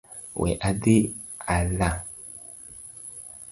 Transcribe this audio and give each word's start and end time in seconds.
We 0.41 0.49
adhi 0.69 0.97
ala 1.55 1.89